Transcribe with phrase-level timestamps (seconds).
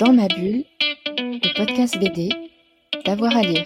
[0.00, 0.64] Dans ma bulle,
[1.16, 2.28] le podcast BD,
[3.04, 3.64] d'avoir à lire.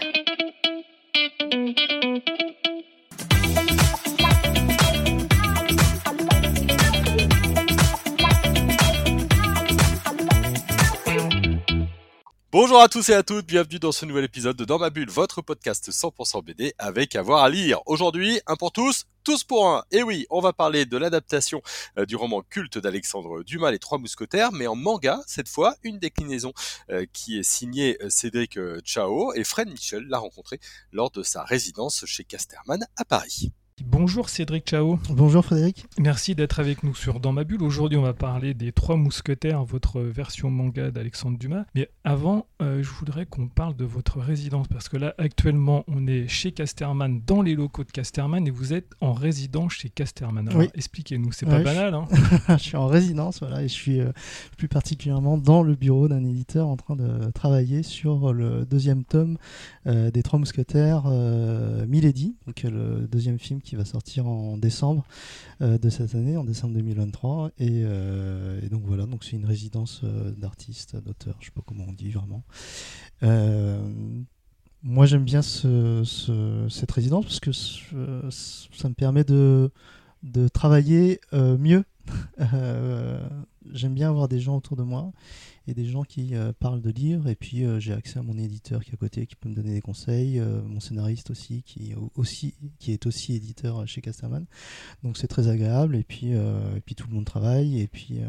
[12.52, 15.08] Bonjour à tous et à toutes, bienvenue dans ce nouvel épisode de Dans ma bulle,
[15.08, 17.80] votre podcast 100% BD avec avoir à lire.
[17.86, 19.84] Aujourd'hui, un pour tous, tous pour un.
[19.90, 21.60] Et oui, on va parler de l'adaptation
[21.98, 25.98] euh, du roman culte d'Alexandre Dumas, Les Trois Mousquetaires, mais en manga, cette fois, une
[25.98, 26.54] déclinaison
[26.88, 30.60] euh, qui est signée euh, Cédric Chao et Fred Michel l'a rencontré
[30.92, 33.52] lors de sa résidence chez Casterman à Paris.
[33.86, 34.98] Bonjour Cédric Chao.
[35.10, 35.86] Bonjour Frédéric.
[35.98, 37.62] Merci d'être avec nous sur Dans ma bulle.
[37.62, 41.64] Aujourd'hui, on va parler des Trois Mousquetaires, votre version manga d'Alexandre Dumas.
[41.76, 46.06] Mais avant, euh, je voudrais qu'on parle de votre résidence parce que là, actuellement, on
[46.08, 50.48] est chez Casterman, dans les locaux de Casterman, et vous êtes en résidence chez Casterman.
[50.48, 50.68] Alors, Oui.
[50.74, 51.94] expliquez-nous, c'est pas Ouais, banal.
[51.94, 52.08] Hein
[52.48, 54.10] je suis en résidence, voilà, et je suis euh,
[54.56, 59.38] plus particulièrement dans le bureau d'un éditeur en train de travailler sur le deuxième tome
[59.86, 61.04] euh, des Trois Mousquetaires,
[61.86, 65.04] Milady, donc le deuxième film qui va sortir en décembre
[65.62, 67.50] euh, de cette année, en décembre 2023.
[67.58, 71.62] Et, euh, et donc voilà, donc c'est une résidence euh, d'artistes, d'auteurs, je sais pas
[71.66, 72.42] comment on dit vraiment.
[74.84, 79.70] Moi j'aime bien ce- ce- cette résidence parce que ça me permet de
[80.52, 81.84] travailler mieux.
[83.74, 85.12] J'aime bien avoir des gens autour de moi
[85.68, 87.28] et des gens qui euh, parlent de livres.
[87.28, 89.54] Et puis euh, j'ai accès à mon éditeur qui est à côté, qui peut me
[89.54, 94.46] donner des conseils, euh, mon scénariste aussi qui, aussi, qui est aussi éditeur chez Casterman.
[95.02, 95.96] Donc c'est très agréable.
[95.96, 98.20] Et puis, et puis tout le monde travaille et puis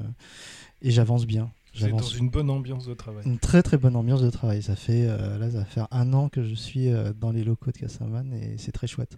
[0.82, 1.52] et j'avance bien.
[1.82, 3.24] Êtes dans une bonne ambiance de travail.
[3.26, 4.62] une très très bonne ambiance de travail.
[4.62, 7.78] Ça fait là, ça va faire un an que je suis dans les locaux de
[7.78, 9.18] Casterman et c'est très chouette.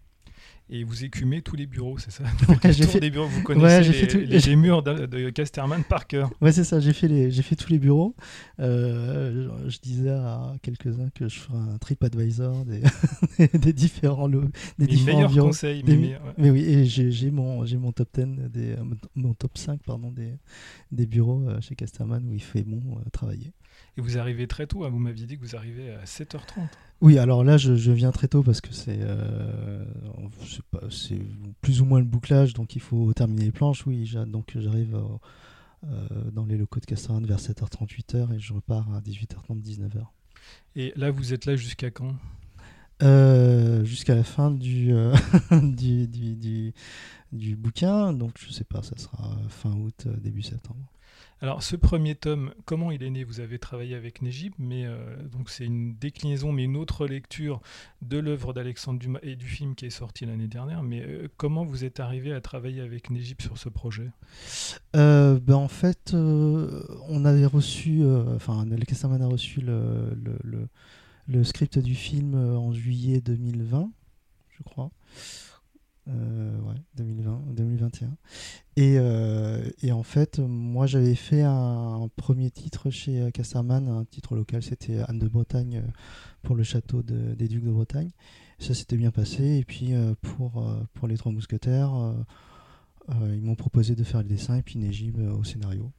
[0.74, 2.24] Et vous écumez tous les bureaux, c'est ça?
[2.48, 4.82] Ouais, j'ai fait- des bureaux, vous Ouais, connaissez j'ai les, fait tout- les- les murs
[4.84, 6.32] de, de Casterman par cœur.
[6.40, 8.16] Ouais, c'est ça, j'ai fait, les, j'ai fait tous les bureaux.
[8.62, 12.82] Euh, je, disais à quelques-uns que je ferais un TripAdvisor des,
[13.60, 14.44] des différents, lo-
[14.78, 15.48] des Les différents meilleurs bureaux.
[15.48, 15.84] conseils.
[15.84, 16.34] Des- mes meilleurs- ouais.
[16.38, 18.76] Mais oui, et j'ai, j'ai mon, j'ai mon top 10, des,
[19.16, 20.36] mon top 5 pardon, des,
[20.92, 23.52] des bureaux euh, chez Casterman où il fait bon euh, travailler.
[23.98, 26.68] Et vous arrivez très tôt, hein, vous m'aviez dit que vous arrivez à 7h30.
[27.02, 29.84] Oui, alors là, je, je viens très tôt parce que c'est, euh,
[30.90, 31.20] c'est,
[31.62, 33.86] plus ou moins le bouclage, donc il faut terminer les planches.
[33.88, 34.98] Oui, donc j'arrive
[35.84, 40.06] euh, dans les locaux de Casterman vers 7h30, 8h et je repars à 18h30, 19h.
[40.76, 42.14] Et là, vous êtes là jusqu'à quand?
[43.02, 45.12] Euh, jusqu'à la fin du, euh,
[45.52, 46.74] du, du, du,
[47.32, 50.86] du bouquin, donc je sais pas, ça sera fin août, début septembre.
[51.44, 53.24] Alors, ce premier tome, comment il est né?
[53.24, 57.62] Vous avez travaillé avec Négib, mais euh, donc c'est une déclinaison, mais une autre lecture
[58.04, 60.84] de l'œuvre d'Alexandre Dumas et du film qui est sorti l'année dernière.
[60.84, 64.12] Mais euh, comment vous êtes arrivé à travailler avec Négib sur ce projet?
[64.96, 68.04] Euh, ben en fait, on avait reçu,
[68.36, 73.90] enfin, le Casterman a reçu le, script du film en juillet 2020,
[74.52, 74.92] je crois.
[76.06, 78.10] Ouais, 2020, 2021.
[78.78, 84.06] Et, euh, et en fait, moi j'avais fait un, premier titre chez euh, Casterman, un
[84.06, 85.92] titre local, c'était Anne de Bretagne euh,
[86.42, 88.12] pour le château de- des Ducs de Bretagne.
[88.60, 89.58] Ça s'était bien passé.
[89.58, 92.14] Et puis euh, pour, euh, les Trois Mousquetaires, euh,
[93.10, 95.92] euh, ils m'ont proposé de faire le dessin et puis Négib euh, au scénario.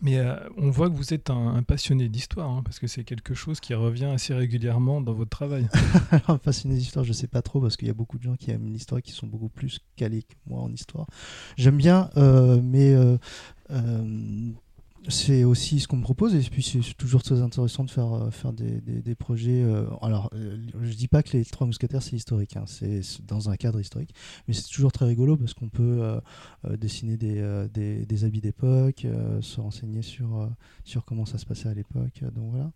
[0.00, 3.34] Mais euh, on voit que vous êtes un, passionné d'histoire, hein, parce que c'est quelque
[3.34, 5.68] chose qui revient assez régulièrement dans votre travail.
[6.10, 8.50] Alors, passionné d'histoire, je sais pas trop parce qu'il y a beaucoup de gens qui
[8.50, 11.06] aiment l'histoire qui sont beaucoup plus calés que moi en histoire.
[11.56, 13.16] J'aime bien, euh, mais euh,
[15.08, 18.30] c'est aussi ce qu'on me propose et puis c'est toujours très intéressant de faire, euh,
[18.30, 19.62] faire des, des- projets.
[19.62, 23.50] euh, alors, euh, je dis pas que les Trois Mousquetaires c'est historique, hein, c'est dans
[23.50, 24.14] un cadre historique,
[24.46, 26.02] mais c'est toujours très rigolo parce qu'on peut
[26.78, 27.66] dessiner des,
[28.06, 29.06] des, habits d'époque,
[29.40, 30.48] se renseigner sur,
[30.84, 32.22] sur comment ça se passait à l'époque.
[32.34, 32.72] donc voilà.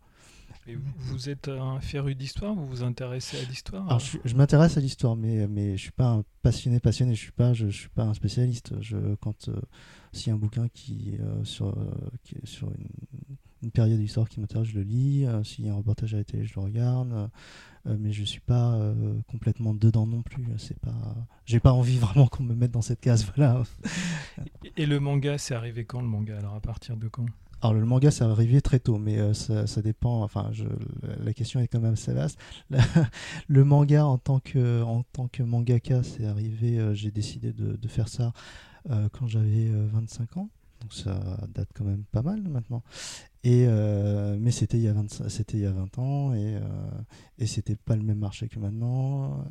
[0.68, 4.80] Et vous, vous êtes un féru d'histoire Vous vous intéressez à l'histoire je, m'intéresse à
[4.80, 7.14] l'histoire, mais, mais je suis pas un passionné passionné.
[7.14, 8.74] Je suis pas, je, je suis pas un spécialiste.
[8.80, 9.60] Je, quand euh,
[10.12, 11.94] s'il y a un bouquin qui, euh, sur, euh,
[12.24, 15.24] qui est sur une, une période d'histoire qui m'intéresse, je le lis.
[15.44, 17.30] S'il y a un reportage à la télé, je le regarde.
[17.84, 18.76] Mais je suis pas
[19.28, 20.44] complètement dedans non plus.
[20.58, 21.14] C'est pas,
[21.44, 23.24] j'ai pas envie vraiment qu'on me mette dans cette case.
[23.36, 23.62] Voilà.
[24.64, 26.36] Et- Et le manga, c'est arrivé quand le manga?
[26.38, 27.26] Alors à partir de quand?
[27.66, 30.22] Alors le manga, ça arrivé très tôt, mais euh, ça, dépend.
[30.22, 30.66] Enfin, je,
[31.18, 32.38] la question est quand même assez vaste.
[32.70, 32.78] La-
[33.48, 36.78] le manga en tant que en tant que mangaka, c'est arrivé.
[36.78, 38.32] euh, J'ai décidé de, faire ça
[38.90, 40.48] euh, quand j'avais euh, 25 ans.
[40.80, 41.18] Donc ça
[41.52, 42.84] date quand même pas mal maintenant.
[43.42, 46.56] Et mais c'était il y a 20, c'était il y a 20 ans et
[47.38, 49.44] et c'était pas le même marché que maintenant.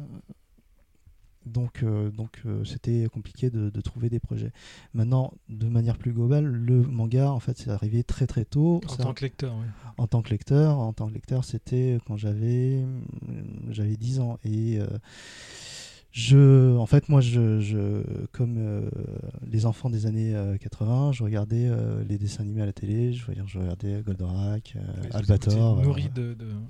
[1.45, 4.51] Donc, euh, donc euh, c'était compliqué de, de trouver des projets.
[4.93, 8.81] Maintenant, de manière plus globale, le manga, en fait, c'est arrivé très très tôt.
[8.85, 9.65] En Ça- tant que lecteur, oui.
[9.97, 10.77] en tant que lecteur.
[10.79, 12.83] En tant que lecteur, c'était quand j'avais
[13.69, 14.87] j'avais 10 ans et euh,
[16.11, 18.01] je en fait moi je, je
[18.31, 18.89] comme
[19.45, 21.69] les enfants des années euh, 80, je regardais
[22.07, 26.09] les dessins animés à la télé, je, je regardais Goldorak, Oui, Albator, nourri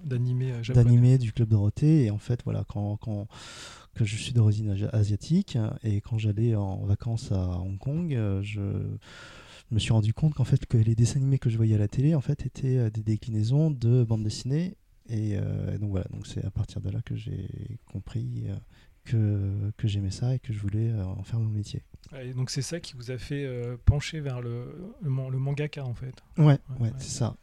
[0.04, 0.84] d'animés japonais.
[0.86, 3.28] d'animés du club Dorothée et en fait voilà quand, quand
[3.96, 8.42] que je suis d'origine asi- asiatique et quand j'allais en vacances à Hong Kong euh,
[8.44, 8.62] je
[9.72, 11.88] me suis rendu compte qu'en fait que les dessins animés que je voyais à la
[11.88, 14.76] télé en fait étaient euh, des déclinaisons de bandes dessinées
[15.10, 18.46] et euh, donc voilà donc c'est à partir de là que j'ai compris
[19.06, 21.82] que, que j'aimais ça et que je voulais euh, en faire mon métier.
[22.22, 25.84] Et donc c'est ça qui vous a fait euh, pencher vers le, le, le mangaka
[25.84, 26.14] en fait.
[26.38, 27.36] Ouais, Ouais, c'est ça.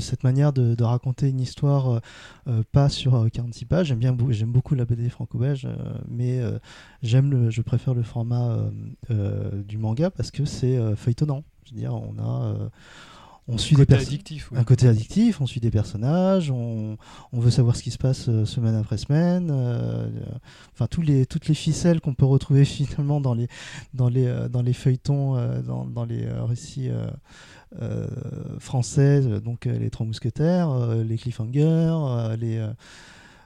[0.00, 2.00] Cette manière de, de raconter une histoire,
[2.48, 3.86] euh, pas sur euh, 46 pages.
[3.88, 5.76] J'aime bien, j'aime beaucoup la BD franco-belge, euh,
[6.08, 6.40] mais
[7.02, 8.70] j'aime, le, je préfère le format
[9.10, 11.44] du manga parce que c'est feuilletonnant.
[11.64, 12.70] Je veux dire, on a,
[13.48, 14.14] on suit des Côté personnes.
[14.14, 14.50] addictif.
[14.52, 14.58] oui.
[14.58, 16.96] Un côté addictif, on suit des personnages, on,
[17.32, 19.50] on veut savoir ce qui se passe euh, semaine après semaine.
[19.50, 20.20] euh, euh,
[20.72, 23.48] enfin, tous les, toutes les ficelles qu'on peut retrouver finalement dans les,
[23.94, 26.90] dans les, euh, dans les feuilletons, dans, dans les récits
[28.58, 32.64] français, donc les Trois Mousquetaires, les Cliffhangers, les.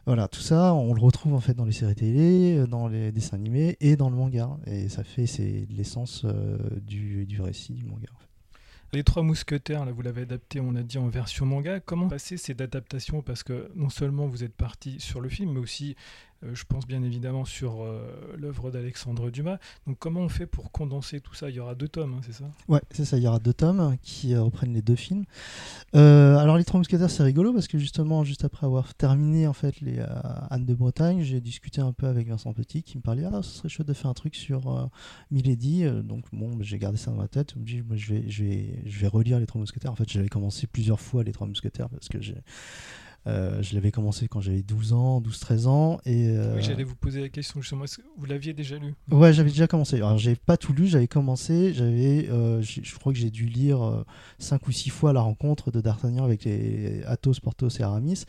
[0.05, 3.37] voilà, tout ça, on le retrouve en fait dans les séries télé, dans les dessins
[3.37, 4.51] animés et dans le manga.
[4.67, 6.27] Et ça fait, c'est l'essence
[6.83, 8.09] du, du récit du manga.
[8.15, 8.26] en fait.
[8.97, 11.81] Les Trois Mousquetaires, là, vous l'avez adapté, on a dit, en version manga.
[11.81, 15.61] Comment passer cette adaptation Parce que non seulement vous êtes parti sur le film, mais
[15.61, 15.97] aussi,
[16.43, 19.59] je pense bien évidemment, sur euh, l'œuvre d'Alexandre Dumas.
[19.87, 21.49] Donc comment on fait pour condenser tout ça?
[21.51, 22.45] Il y aura deux tomes, hein, c'est ça?
[22.69, 23.17] Ouais, c'est ça.
[23.17, 25.25] Il y aura deux tomes qui euh, reprennent les deux films.
[25.95, 29.53] Euh, alors les Trois Mousquetaires, c'est rigolo parce que justement, juste après avoir terminé en
[29.53, 30.07] fait les euh,
[30.51, 33.59] Anne de Bretagne, j'ai discuté un peu avec Vincent Petit qui me parlait ah ce
[33.59, 34.87] serait chouette de faire un truc sur euh,
[35.31, 35.85] Milady.
[35.85, 37.53] Euh, donc bon, j'ai gardé ça dans ma tête.
[37.55, 39.93] Je me dis moi, je vais je vais je vais relire les Trois Mousquetaires.
[39.93, 42.37] En fait, j'avais commencé plusieurs fois les Trois Mousquetaires parce que j'ai
[43.27, 45.99] euh, je l'avais commencé quand j'avais 12 ans, 12-13 ans.
[46.07, 47.85] Et, euh, Oui, j'allais vous poser la question justement.
[47.85, 48.95] Est-ce que vous l'aviez déjà lu?
[49.11, 49.97] Ouais, j'avais déjà commencé.
[49.97, 53.83] Alors, j'ai pas tout lu, j'avais commencé, j'avais, euh, je crois que j'ai dû lire
[53.85, 54.05] euh,
[54.39, 58.25] cinq ou six fois la rencontre de D'Artagnan avec les Athos, Porthos et Aramis,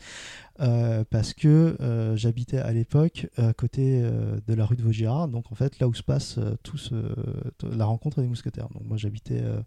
[0.60, 5.28] euh, parce que euh, j'habitais à l'époque à côté euh, de la rue de Vaugirard,
[5.28, 6.94] donc en fait là où se passe euh, tout ce,
[7.62, 8.68] la rencontre des mousquetaires.
[8.74, 9.60] Donc moi j'habitais euh,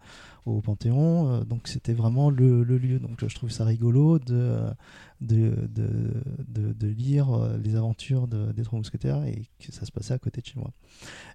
[0.46, 3.00] au Panthéon, euh, donc c'était vraiment le, lieu.
[3.00, 4.72] Donc je trouve ça rigolo de, euh,
[5.22, 9.92] de, de, de- lire euh, les aventures de- des trois mousquetaires et que ça se
[9.92, 10.72] passait à côté de chez moi.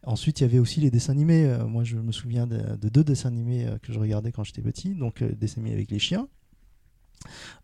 [0.04, 1.46] Ensuite, il y avait aussi les dessins animés.
[1.46, 4.44] Euh, moi, je me souviens de, de deux dessins animés euh, que je regardais quand
[4.44, 4.94] j'étais petit.
[4.94, 6.28] Donc, euh, dessins animés avec les chiens,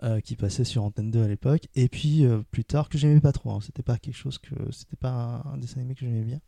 [0.03, 1.69] euh, qui passaient sur Antenne 2 à l'époque.
[1.75, 3.51] Et puis, euh, plus tard, que j'aimais pas trop.
[3.51, 3.61] hein.
[3.63, 4.55] C'était pas quelque chose que.
[4.71, 6.41] C'était pas un, dessin animé que j'aimais bien.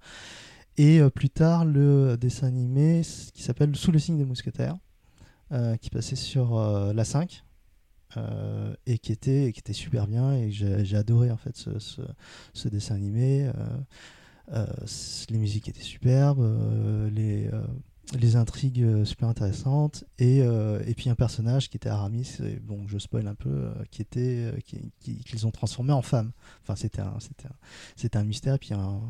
[0.77, 3.03] Et euh, plus tard, le dessin animé
[3.33, 4.77] qui s'appelle Sous le signe des mousquetaires,
[5.81, 6.59] qui passait sur
[6.93, 7.45] la 5.
[8.17, 12.97] euh, et qui était, qui était super bien et j'ai adoré en fait ce, dessin
[12.97, 13.51] animé.
[14.49, 16.43] les musiques étaient superbes,
[17.13, 17.51] les,
[18.19, 22.61] les intrigues euh, super intéressantes, et, euh, et puis un personnage qui était Aramis, et
[22.61, 26.03] bon, je spoil un peu, euh, qui était, euh, qui- qui- qu'ils ont transformé en
[26.03, 26.33] femme.
[26.63, 27.17] Enfin, c'était un,
[27.97, 29.01] c'était un, mystère, puis un,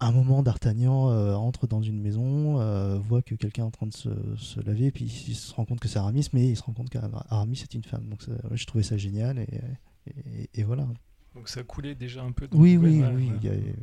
[0.00, 4.08] un moment, D'Artagnan entre dans une maison, voit que quelqu'un est en train de se,
[4.36, 6.88] se laver, puis il se rend compte que c'est Aramis, mais il se rend compte
[6.88, 8.06] qu'Aramis est une femme.
[8.08, 9.60] Donc, je trouvais ça génial, et,
[10.06, 10.86] et, et voilà.
[11.34, 12.48] Donc ça coulait déjà un peu.
[12.48, 13.02] dans Oui, le oui, oui.
[13.04, 13.74] a- ouais.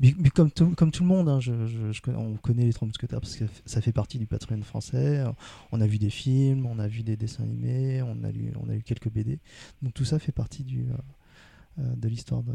[0.00, 2.64] mais, mais comme, tout, comme tout le monde, hein, je, je- je connais- on connaît
[2.64, 5.24] les Trois Mousquetaires parce que ça fait partie du patrimoine français.
[5.72, 8.68] On a vu des films, on a vu des dessins animés, on a lu, on
[8.68, 9.38] a lu quelques BD.
[9.80, 12.52] Donc tout ça fait partie du, euh, euh, de l'histoire de.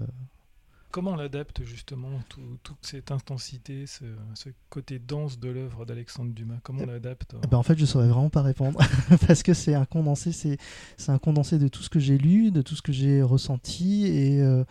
[0.93, 6.31] Comment on l'adapte justement, tout- toute cette intensité, ce, ce côté dense de l'œuvre d'Alexandre
[6.33, 6.59] Dumas?
[6.63, 8.79] Comment on l'adapte Eh ben, en fait, je saurais vraiment pas répondre
[9.27, 12.61] parce que c'est un condensé, c'est un condensé de tout ce que j'ai lu, de
[12.61, 14.63] tout ce que j'ai ressenti et euh,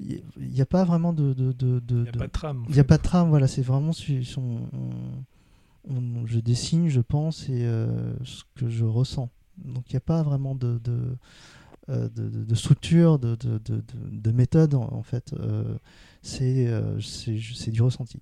[0.00, 1.34] il n'y a pas vraiment de.
[1.34, 2.64] de, de, de- Il n'y a pas de trame.
[2.68, 6.88] Il n'y a pas de trame, voilà, c'est vraiment su- son, on- on- je dessine,
[6.88, 9.30] je pense et euh, ce que je ressens.
[9.64, 11.14] Donc il n'y a pas vraiment de, de, euh,
[11.88, 15.32] de, de- de structure, de, de, de, de- de méthode en, fait.
[15.32, 15.76] Euh,
[16.22, 18.20] c'est euh, c'est du ressenti.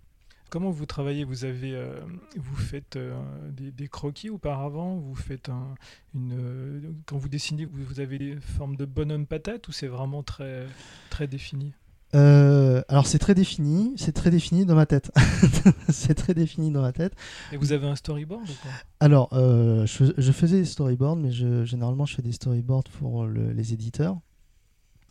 [0.51, 1.25] Comment vous travaillez?
[1.25, 2.01] Vous avez, euh,
[2.37, 3.15] vous faites euh,
[3.51, 4.97] des, croquis auparavant?
[4.97, 5.75] Vous faites un,
[6.15, 9.89] une, euh, quand vous dessinez, vous, vous avez des formes de bonhomme patate ou c'est
[9.89, 10.67] vraiment très,
[11.11, 11.75] très défini?
[12.15, 15.11] Euh, alors c'est très défini, c'est très défini dans ma tête.
[15.91, 17.13] c'est très défini dans ma tête.
[17.53, 18.71] Et vous avez un storyboard ou pas?
[19.01, 23.27] Alors, euh, je, je faisais des storyboards, mais je, généralement je fais des storyboards pour
[23.27, 24.17] le- les éditeurs.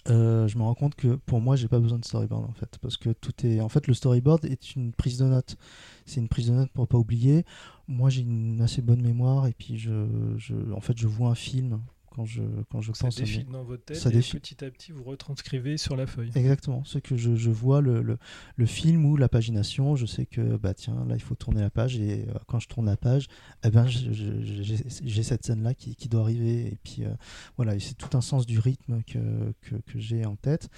[0.09, 2.77] euh, je me rends compte que pour moi, j'ai pas besoin de storyboard en fait,
[2.81, 5.57] parce que tout est, en fait, le storyboard est une prise de notes.
[6.05, 7.45] C'est une prise de notes pour pas oublier.
[7.89, 11.35] Moi, j'ai une assez bonne mémoire et puis je, je, en fait, je vois un
[11.35, 11.81] film
[12.17, 13.19] quand je, quand je Ça pense.
[13.19, 14.41] mes- défile dans votre tête ça et défile.
[14.41, 16.31] petit à petit vous retranscrivez sur la feuille.
[16.36, 18.17] Exactement, c'est que je, je vois le, le,
[18.57, 21.69] le film ou la pagination, je sais que bah tiens là il faut tourner la
[21.69, 23.27] page et euh, quand je tourne la page,
[23.63, 27.13] eh ben j'ai cette scène là qui, qui doit arriver et puis euh,
[27.55, 30.69] voilà c'est tout un sens du rythme que, que, que j'ai en tête.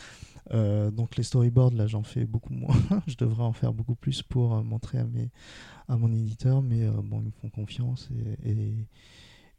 [0.52, 2.76] Euh, donc les storyboards là j'en fais beaucoup moins,
[3.08, 5.30] je devrais en faire beaucoup plus pour montrer à mes
[5.88, 8.10] à mon éditeur mais bon ils me font confiance
[8.44, 8.74] et et,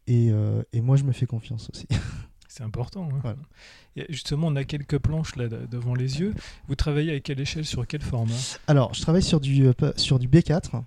[0.06, 1.86] et, euh, et moi je me fais confiance aussi.
[2.48, 3.08] C'est important.
[3.12, 3.18] hein.
[3.22, 3.38] Voilà.
[4.08, 6.34] Justement, on a quelques planches là de- devant les yeux.
[6.66, 8.34] Vous travaillez à quelle échelle, sur quel format
[8.66, 10.82] Alors, je travaille sur du, euh, sur du B4,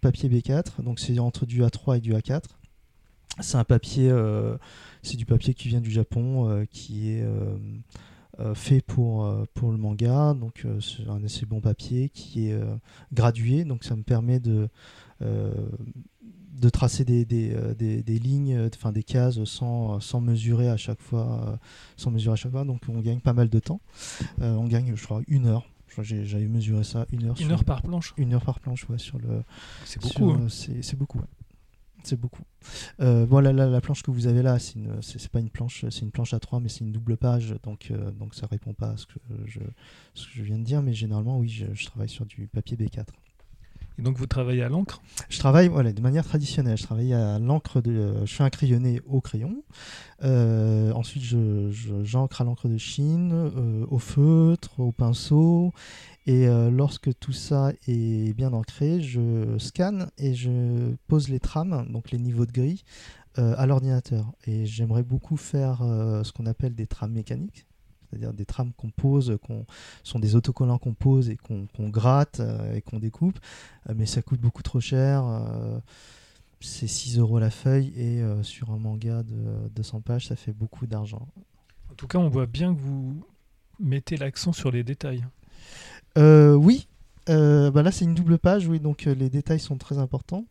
[0.00, 2.42] papier B4, donc c'est entre du A3 et du A4.
[3.40, 4.56] C'est un papier, euh,
[5.02, 7.56] c'est du papier qui vient du Japon, euh, qui est euh,
[8.54, 12.58] fait pour, pour le manga, donc c'est un assez bon papier qui est
[13.12, 14.68] gradué, donc ça me permet de,
[16.60, 20.68] de tracer des, des, euh, des- des lignes, euh, enfin des cases sans, sans mesurer
[20.68, 21.56] à chaque fois, euh,
[21.96, 23.80] sans mesurer à chaque fois, donc on gagne pas mal de temps.
[24.40, 25.68] Euh, on gagne, je crois, une heure.
[26.02, 27.36] J'avais mesuré ça, une heure.
[27.40, 29.42] Une sur- heure par planche une heure par planche, ouais, sur le.
[29.86, 30.30] C'est beaucoup.
[30.30, 30.46] hein.
[30.48, 31.18] C'est beaucoup.
[31.18, 31.24] ouais.
[32.04, 32.42] C'est beaucoup.
[33.00, 36.10] Euh, voilà, la, la planche que vous avez là, c'est pas une planche, c'est une
[36.12, 38.96] planche à 3 mais c'est une double page, donc euh, donc ça répond pas à
[38.96, 39.58] ce que je
[40.14, 42.76] ce que je viens de dire, mais généralement oui, je, je travaille sur du papier
[42.76, 43.06] B4.
[43.98, 45.00] Et donc vous travaillez à l'encre
[45.30, 46.76] Je travaille voilà, de manière traditionnelle.
[46.76, 48.14] Je travaille à l'encre de.
[48.26, 49.62] Je fais un crayonné au crayon.
[50.22, 55.72] Euh, ensuite, je- je- j'encre à l'encre de Chine, euh, au feutre, au pinceau.
[56.26, 61.86] Et euh, lorsque tout ça est bien ancré, je scanne et je pose les trames,
[61.90, 62.84] donc les niveaux de gris,
[63.36, 64.32] à l'ordinateur.
[64.46, 65.78] Et j'aimerais beaucoup faire
[66.24, 67.65] ce qu'on appelle des trames mécaniques.
[68.10, 69.66] C'est-à-dire des trames qu'on pose, qu'on
[70.02, 73.38] sont des autocollants qu'on pose et qu'on gratte euh, et qu'on découpe.
[73.88, 75.24] Euh, mais ça coûte beaucoup trop cher.
[75.24, 75.78] euh,
[76.60, 80.86] c'est 6 euros la feuille et sur un manga de 200 pages, ça fait beaucoup
[80.86, 81.28] d'argent.
[81.90, 83.22] En tout cas, on voit bien que vous
[83.78, 85.24] mettez l'accent sur les détails.
[86.18, 86.88] Euh, oui,
[87.28, 90.44] Euh, bah là c'est une double page, oui, donc les détails sont très importants,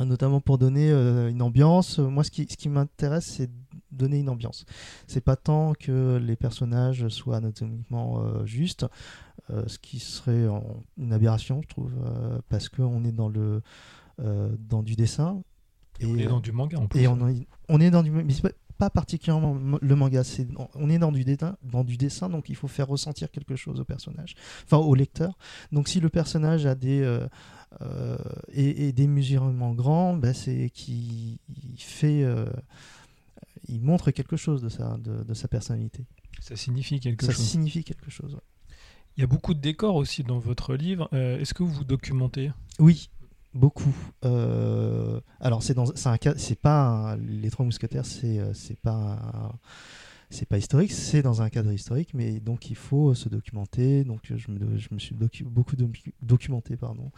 [0.00, 1.98] notamment pour donner euh, une ambiance.
[1.98, 3.50] Moi, ce qui, ce qui m'intéresse, c'est
[3.92, 4.64] donner une ambiance.
[5.06, 8.86] C'est pas tant que les personnages soient anatomiquement euh, justes,
[9.50, 13.62] euh, ce qui serait en- une aberration, je trouve, euh, parce qu'on est dans le
[14.68, 15.42] dans du dessin.
[15.98, 17.00] Et on est dans du manga en plus.
[17.00, 17.34] Et on, en-
[17.70, 18.10] on est dans du.
[18.10, 22.28] Mais pas, pas particulièrement le manga, c'est, on est dans du, dessin, dans du dessin,
[22.28, 25.38] donc il faut faire ressentir quelque chose au personnage, enfin au lecteur.
[25.72, 27.02] Donc si le personnage a des.
[28.52, 32.24] et, et des mesurements grands, ben, c'est qu'il il fait.
[33.70, 36.04] Il montre quelque chose de sa, de, de sa personnalité.
[36.40, 37.44] Ça signifie quelque Ça chose.
[37.44, 38.34] signifie quelque chose.
[38.34, 38.40] ouais.
[39.16, 41.08] Il y a beaucoup de décors aussi dans votre livre.
[41.12, 42.52] Euh, Est-ce que vous vous documentez?
[42.78, 43.10] Oui,
[43.54, 43.94] beaucoup.
[44.24, 48.54] Euh, alors c'est dans, c'est un cas, c'est pas un- les trois mousquetaires, c'est euh,
[48.54, 49.52] c'est pas un-
[50.30, 54.04] c'est pas historique, c'est dans un cadre historique, mais donc il faut se documenter.
[54.04, 57.10] Donc je me, je me suis docu- beaucoup docu- documenté pardon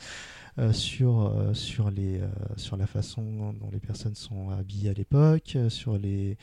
[0.59, 4.95] euh, sur euh, sur les euh, sur la façon dont les personnes sont habillées à
[4.95, 6.37] l'époque, euh, sur les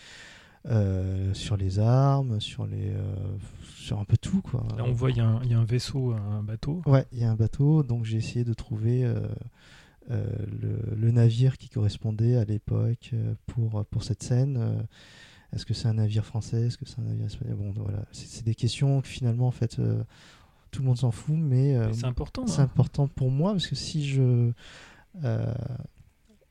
[0.68, 3.16] euh, sur les armes, sur les euh,
[3.78, 4.66] sur un peu tout quoi.
[4.78, 6.82] Là, on voit il y, a un- il y a un vaisseau, un bateau.
[6.86, 9.20] Ouais, il y a un bateau, donc j'ai essayé de trouver euh,
[10.12, 10.26] euh,
[10.62, 14.86] le, le navire qui correspondait à l'époque euh, pour, pour cette scène.
[15.54, 16.68] Est-ce que c'est un navire français?
[16.68, 17.56] Est-ce que c'est un navire espagnol?
[17.58, 20.04] Bon, voilà, c'est des questions que finalement, en fait, euh,
[20.72, 22.46] tout le monde s'en fout, mais euh, Mais C'est important.
[22.48, 22.66] c'est hein.
[22.66, 24.52] important pour moi parce que si je
[25.24, 25.54] euh,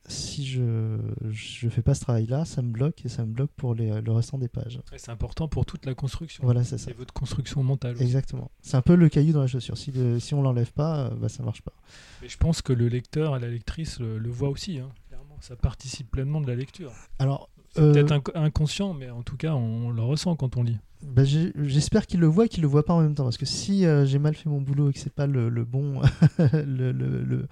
[0.08, 0.96] si je
[1.30, 4.12] je fais pas ce travail-là, ça me bloque et ça me bloque pour les, le
[4.12, 4.80] restant des pages.
[4.92, 6.42] Et C'est important pour toute la construction.
[6.44, 6.86] Voilà, c'est ça.
[6.86, 7.94] C'est votre construction mentale.
[7.94, 8.04] aussi.
[8.04, 8.50] Exactement.
[8.62, 9.76] C'est un peu le caillou dans la chaussure.
[9.76, 11.74] Si, le, si on l'enlève pas, euh, bah, ça marche pas.
[12.22, 14.78] Mais je pense que le lecteur et la lectrice le, le voient aussi.
[14.78, 15.36] hein, clairement.
[15.40, 16.90] Ça participe pleinement de la lecture.
[17.18, 20.62] Alors, C'est euh, peut-être inc- inconscient, mais en tout cas, on, le ressent quand on
[20.62, 20.78] lit.
[21.02, 23.24] Bah, J'espère qu'il le voit et qu'il le voit pas en même temps.
[23.24, 25.64] Parce que si euh, j'ai mal fait mon boulot et que c'est pas le, le
[25.64, 26.00] bon,
[26.38, 27.46] le, le, le,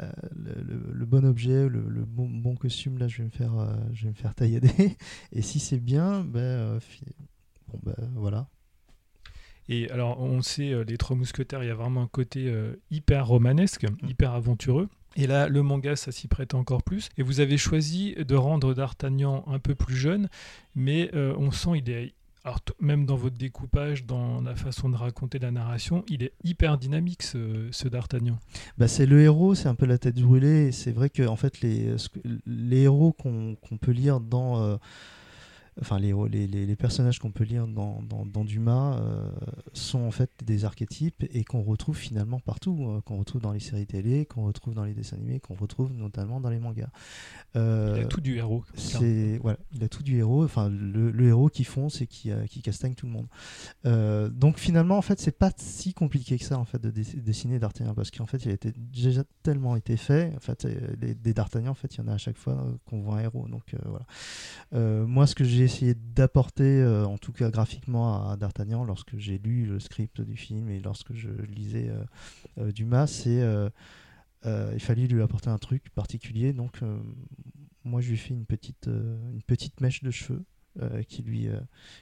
[0.00, 3.52] euh, le- bon objet, le, bon, bon costume, là, je vais me faire,
[3.92, 4.96] je vais me faire taillader.
[5.32, 6.78] Et si c'est bien, bah,
[7.72, 8.46] bon, bah, voilà.
[9.68, 12.76] Et alors, on sait, euh, les Trois Mousquetaires, il y a vraiment un côté euh,
[12.92, 14.08] hyper romanesque, Mm.
[14.10, 14.88] hyper aventureux.
[15.16, 17.08] Et là, le manga, ça s'y prête encore plus.
[17.16, 20.28] Et vous avez choisi de rendre D'Artagnan un peu plus jeune,
[20.74, 22.14] mais euh, on sent il est.
[22.78, 27.24] Même dans votre découpage, dans la façon de raconter la narration, il est hyper dynamique,
[27.24, 28.38] ce, D'Artagnan.
[28.78, 30.70] Bah, c'est le héros, c'est un peu la tête brûlée.
[30.70, 31.96] C'est vrai que en fait, les,
[32.46, 34.76] les héros qu'on qu'on peut lire dans, euh,
[35.80, 39.28] enfin les, les, les, personnages qu'on peut lire dans, dans, Dumas euh,
[39.72, 43.60] sont en fait des archétypes et qu'on retrouve finalement partout, euh, qu'on retrouve dans les
[43.60, 46.88] séries télé, qu'on retrouve dans les dessins animés, qu'on retrouve notamment dans les mangas.
[47.56, 48.64] Euh, il a tout du héros.
[48.74, 50.44] C'est voilà, il a tout du héros.
[50.44, 54.30] Enfin, le, le héros qui fonce et qui, qui castagne tout le monde.
[54.32, 57.94] donc finalement, en fait, c'est pas si compliqué que ça en fait de dessiner D'Artagnan
[57.94, 60.32] parce qu'en fait, il a été, déjà tellement été fait.
[60.36, 63.16] En fait, des D'Artagnan, en fait, il y en a à chaque fois qu'on voit
[63.16, 63.46] un héros.
[63.48, 65.06] Donc voilà.
[65.06, 69.38] moi, ce que j'ai essayé d'apporter, euh, en tout cas graphiquement, à D'Artagnan lorsque j'ai
[69.38, 72.04] lu le script du film et lorsque je lisais euh,
[72.58, 73.42] euh, Dumas, c'est
[74.44, 76.52] il fallait lui apporter un truc particulier.
[76.52, 76.80] Donc,
[77.82, 80.44] moi, je lui ai fait une petite, une petite mèche de cheveux.
[81.08, 81.48] qui, lui,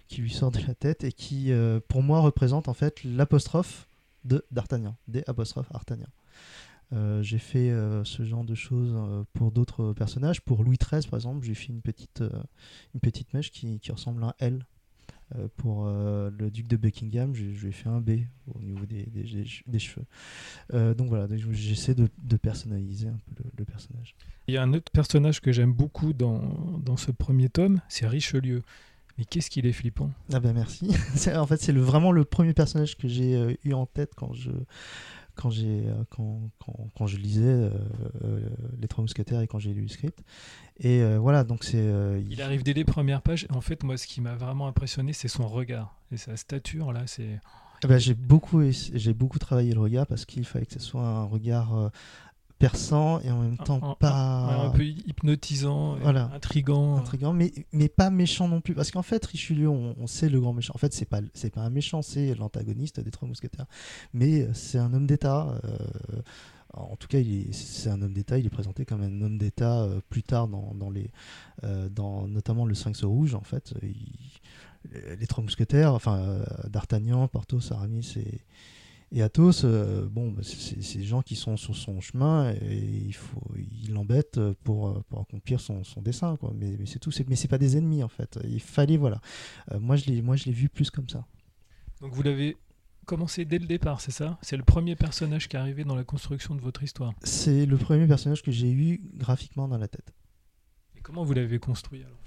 [0.08, 1.50] qui lui sort de la tête et qui,
[1.88, 3.88] pour moi, représente en fait l'apostrophe
[4.24, 6.08] de d'Artagnan, des apostrophes D'Artagnan.
[6.92, 10.40] Euh, j'ai fait euh, ce genre de choses euh, pour d'autres personnages.
[10.40, 12.22] Pour Louis XIII, par exemple, j'ai fait une petite,
[12.94, 14.66] une petite mèche qui, qui ressemble à un L.
[15.56, 18.20] pour le duc de Buckingham, je, lui ai fait un B
[18.54, 20.06] au niveau des, des, des cheveux.
[20.94, 24.14] donc voilà, j'essaie de, de, personnaliser un peu le, personnage.
[24.46, 26.40] Il y a un autre personnage que j'aime beaucoup dans,
[26.78, 28.62] dans ce premier tome, c'est Richelieu.
[29.16, 30.90] Mais qu'est-ce qu'il est flippant Ah ben merci.
[31.34, 34.50] en fait, c'est vraiment le premier personnage que j'ai eu en tête quand je
[35.34, 37.70] quand, j'ai, euh, quand, quand, quand, je lisais euh,
[38.24, 38.40] euh,
[38.80, 40.24] Les Trois Mousquetaires et quand j'ai lu le script.
[40.78, 41.86] Et voilà, donc c'est.
[42.28, 43.46] il arrive dès les premières pages.
[43.50, 46.92] En fait, moi, ce qui m'a vraiment impressionné, c'est son regard et sa stature.
[46.92, 47.38] Là, c'est.
[47.84, 51.06] Eh ben, j'ai beaucoup, j'ai beaucoup travaillé le regard parce qu'il fallait que ce soit
[51.06, 51.90] un regard
[52.58, 56.30] perçant et en même temps pas un, peu hypnotisant voilà.
[56.34, 60.40] intrigant intrigant mais mais pas méchant non plus parce qu'en fait Richelieu on, sait le
[60.40, 63.66] grand méchant en fait c'est pas c'est pas un méchant c'est l'antagoniste des trois mousquetaires
[64.12, 65.76] mais euh, c'est un homme d'État euh,
[66.76, 67.18] en tout cas,
[67.52, 68.36] c'est un homme d'État.
[68.36, 71.08] Il est présenté comme un homme d'État euh, plus tard dans, dans les,
[71.92, 73.36] dans notamment le Sphinx rouge.
[73.36, 73.72] En fait,
[74.92, 78.40] les trois mousquetaires, enfin D'Artagnan, Porthos, Aramis et,
[79.16, 83.14] et Athos, euh, bon, bah, c'est des gens qui sont sur son chemin et il
[83.14, 86.52] faut, il l'embête pour, pour accomplir son, son dessin, quoi.
[86.56, 87.12] Mais, mais c'est tout.
[87.28, 88.40] Mais c'est pas des ennemis en fait.
[88.42, 89.20] Il fallait, voilà.
[89.70, 91.24] Euh, moi, je l'ai, moi, je l'ai vu plus comme ça.
[92.00, 92.56] Donc vous l'avez
[93.06, 94.36] commencé dès le départ, c'est ça?
[94.42, 97.12] C'est le premier personnage qui est arrivé dans la construction de votre histoire?
[97.22, 100.12] C'est le premier personnage que j'ai eu graphiquement dans la tête.
[100.96, 102.18] Et comment vous l'avez construit alors?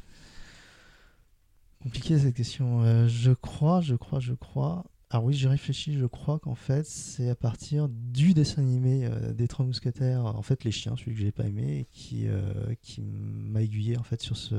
[1.84, 2.84] Compliqué cette question.
[2.84, 4.86] Euh, je crois, je crois, je crois.
[5.10, 9.32] Alors oui, j'ai réfléchi, je crois qu'en fait, c'est à partir du dessin animé euh,
[9.32, 13.02] des Trois Mousquetaires, en fait les chiens, celui que j'ai pas aimé, qui, euh, qui
[13.02, 14.56] m'a aiguillé en fait sur, ce,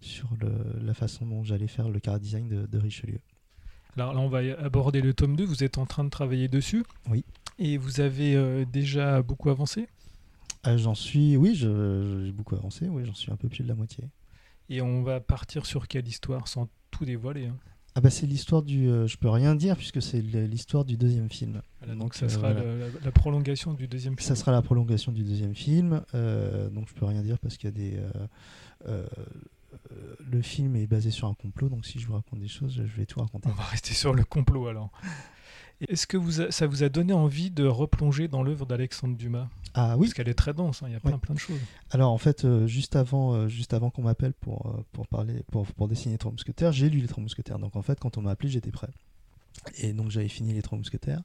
[0.00, 0.50] sur le,
[0.82, 3.20] la façon dont j'allais faire le car design de, Richelieu.
[3.94, 6.84] Alors là, on va aborder le tome 2, vous êtes en train de travailler dessus.
[7.10, 7.26] Oui.
[7.58, 9.88] Et vous avez euh, déjà beaucoup avancé
[10.64, 14.04] J'en suis, oui, j'ai beaucoup avancé, oui, j'en suis un peu plus de la moitié.
[14.70, 17.58] Et on va partir sur quelle histoire sans tout dévoiler hein
[17.94, 18.88] ah bah c'est l'histoire du.
[18.88, 21.60] Euh, je peux rien dire puisque c'est l'histoire du deuxième film.
[21.86, 24.26] donc ça euh, sera la, prolongation du deuxième film.
[24.26, 26.02] Ça sera la prolongation du deuxième film.
[26.14, 28.00] Euh, donc je peux rien dire parce qu'il y a des.
[30.30, 32.96] le film est basé sur un complot, donc si je vous raconte des choses, je
[32.96, 33.48] vais tout raconter.
[33.50, 34.90] On va rester sur le complot alors.
[35.88, 39.48] Est-ce que vous ça vous a donné envie de replonger dans l'œuvre d'Alexandre Dumas?
[39.74, 40.06] Ah oui.
[40.06, 41.60] Parce qu'elle est très dense, hein, il y a plein, plein de choses.
[41.90, 45.42] Alors en fait, euh, juste avant, euh, juste avant qu'on m'appelle pour, euh, pour, parler,
[45.50, 47.58] pour, pour dessiner les Trois Mousquetaires, j'ai lu les Trois Mousquetaires.
[47.58, 48.90] Donc en fait, quand on m'a appelé, j'étais prêt.
[49.78, 51.22] Et donc j'avais fini les Trois Mousquetaires.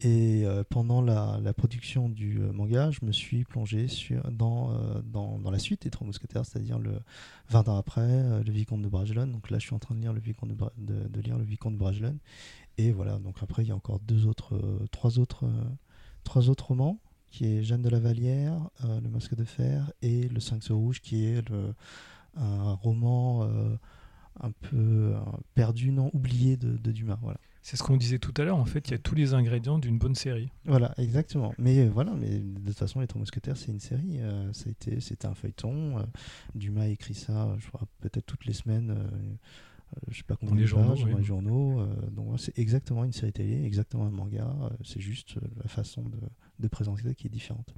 [0.00, 4.72] Et pendant la, la, production du manga, je me suis plongé sur, dans,
[5.02, 7.00] dans, dans, la suite des Trois Mousquetaires, c'est-à-dire le
[7.48, 9.32] 20 ans après, le Vicomte de Bragelonne.
[9.32, 11.42] Donc là, je suis en train de lire le Vicomte de, de, de lire le
[11.42, 12.18] Vicomte de Bragelonne.
[12.76, 14.56] Et voilà, donc après, il y a encore deux autres,
[14.92, 15.46] trois, autres,
[16.22, 20.28] trois autres romans, qui est Jeanne de la Vallière, euh, Le Masque de Fer, et
[20.28, 21.74] Le Sphinx Rouge, qui est le,
[22.36, 23.48] un roman
[24.40, 25.14] un peu
[25.54, 27.18] perdu, non, oublié de, Dumas.
[27.22, 27.38] Voilà.
[27.62, 29.78] C'est ce qu'on disait tout à l'heure, en fait, il y a tous les ingrédients
[29.78, 30.48] d'une bonne série.
[30.64, 31.52] Voilà, exactement.
[31.58, 34.20] Mais voilà, mais de toute façon, Les Trois Mousquetaires, c'est une série.
[34.52, 36.06] ça a été, c'était un feuilleton.
[36.54, 38.96] Dumas a écrit ça, je crois, peut-être toutes les semaines
[39.96, 41.80] euh, je sais pas combien de journaux, dans les journaux.
[41.80, 44.54] Euh, donc c'est exactement une série télé, exactement un manga.
[44.62, 46.18] Euh, c'est juste la façon de,
[46.60, 47.74] de présenter qui est différente.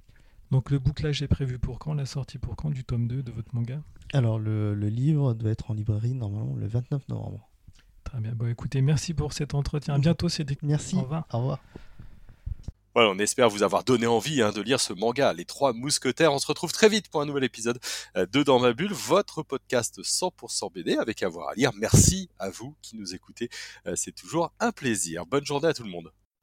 [0.50, 1.94] Donc le bouclage est prévu pour quand?
[1.94, 2.70] La sortie pour quand?
[2.70, 3.80] Du tome 2 de votre manga?
[4.12, 7.48] Alors le, le, livre doit être en librairie normalement le 29 novembre.
[8.04, 8.32] Très bien.
[8.32, 9.94] Bon, écoutez, merci pour cet entretien.
[9.94, 10.62] À bientôt, Cédric.
[10.62, 10.96] Merci.
[10.96, 11.24] Au revoir.
[11.32, 11.60] Au revoir.
[12.92, 16.32] Voilà, on espère vous avoir donné envie hein, de lire ce manga, Les Trois Mousquetaires.
[16.32, 17.78] On se retrouve très vite pour un nouvel épisode
[18.16, 21.70] euh, de Dans ma bulle, votre podcast 100% BD avec avoir à lire.
[21.78, 23.48] Merci à vous qui nous écoutez,
[23.86, 25.24] euh, c'est toujours un plaisir.
[25.24, 26.10] Bonne journée à tout le monde.